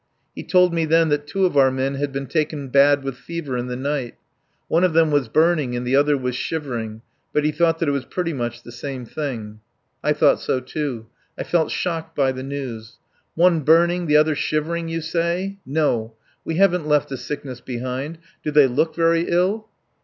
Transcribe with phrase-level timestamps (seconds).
[0.35, 3.55] He told me then that two of our men had been taken bad with fever
[3.55, 4.15] in the night.
[4.67, 7.91] One of them was burning and the other was shivering, but he thought that it
[7.91, 9.59] was pretty much the same thing.
[10.03, 11.05] I thought so, too.
[11.37, 12.97] I felt shocked by the news.
[13.35, 15.57] "One burning, the other shivering, you say?
[15.67, 16.15] No.
[16.43, 18.17] We haven't left the sickness behind.
[18.43, 19.67] Do they look very ill?"